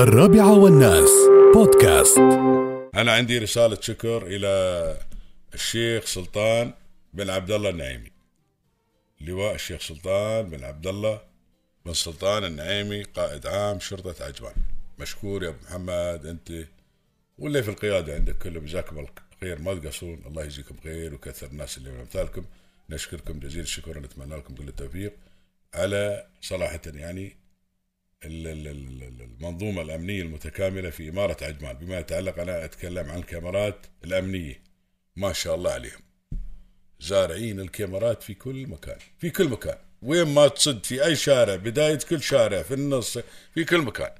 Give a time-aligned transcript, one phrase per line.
[0.00, 1.10] الرابعة والناس.
[1.54, 2.18] بودكاست.
[2.94, 4.96] أنا عندي رسالة شكر إلى
[5.54, 6.72] الشيخ سلطان
[7.14, 8.10] بن عبد الله النعيمي.
[9.20, 11.20] لواء الشيخ سلطان بن عبد الله
[11.86, 14.54] بن سلطان النعيمي قائد عام شرطة عجمان.
[14.98, 16.66] مشكور يا أبو محمد أنت
[17.38, 19.06] واللي في القيادة عندك كله جزاكم
[19.40, 19.58] خير.
[19.58, 22.44] ما تقصرون الله يجزيكم خير وكثر الناس اللي من أمثالكم.
[22.90, 25.12] نشكركم جزيل الشكر ونتمنى لكم كل التوفيق.
[25.74, 27.39] على صراحة يعني
[28.24, 34.62] المنظومة الأمنية المتكاملة في إمارة عجمان بما يتعلق أنا أتكلم عن الكاميرات الأمنية.
[35.16, 36.00] ما شاء الله عليهم.
[37.00, 39.78] زارعين الكاميرات في كل مكان في كل مكان.
[40.02, 43.18] وين ما تصد في أي شارع بداية كل شارع في النص
[43.54, 44.10] في كل مكان.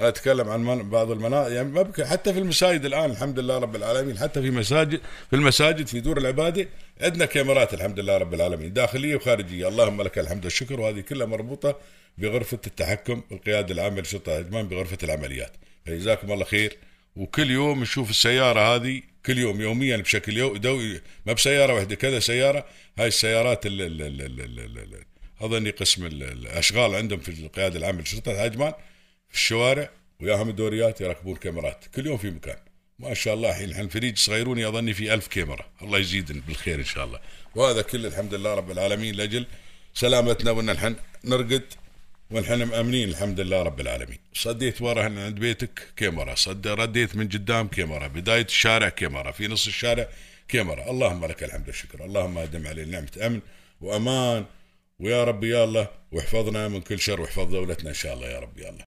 [0.00, 3.58] أنا أتكلم عن من- بعض المناطق يعني ما بك- حتى في المساجد الآن الحمد لله
[3.58, 5.00] رب العالمين حتى في مساجد
[5.30, 6.68] في المساجد في دور العبادة
[7.00, 9.68] عندنا كاميرات الحمد لله رب العالمين داخلية وخارجية.
[9.68, 11.78] اللهم لك الحمد والشكر وهذه كلها مربوطة
[12.18, 15.52] بغرفة التحكم القيادة العامة لشرطة عجمان بغرفة العمليات.
[15.86, 16.76] فجزاكم الله خير.
[17.16, 20.80] وكل يوم نشوف السيارة هذه كل يوم يوميا بشكل يو دو
[21.26, 22.64] ما بسيارة واحدة كذا سيارة.
[22.98, 25.04] هاي السيارات ال ال ال ال ال ال ال
[25.40, 28.72] أظني قسم ال- الأشغال عندهم في القيادة العامة لشرطة عجمان
[29.28, 31.84] في الشوارع وياهم الدوريات يركبون كاميرات.
[31.94, 32.56] كل يوم في مكان.
[32.98, 35.66] ما شاء الله الحين الحين فريج صغيروني أظني في ألف كاميرا.
[35.82, 37.20] الله يزيدن بالخير إن شاء الله.
[37.54, 39.46] وهذا كله الحمد لله رب العالمين لأجل
[39.94, 41.64] سلامتنا وأن الحين نرقد
[42.30, 44.18] ونحن مأمنين الحمد لله رب العالمين.
[44.34, 46.34] صديت ورا عند بيتك كاميرا.
[46.34, 48.06] صد رديت من قدام كاميرا.
[48.06, 49.32] بداية الشارع كاميرا.
[49.32, 50.08] في نص الشارع
[50.48, 50.90] كاميرا.
[50.90, 52.04] اللهم لك الحمد والشكر.
[52.04, 53.40] اللهم أدم علينا نعمة أمن
[53.80, 54.44] وأمان.
[54.98, 58.58] ويا رب يا الله واحفظنا من كل شر واحفظ دولتنا إن شاء الله يا رب
[58.58, 58.84] يا الله.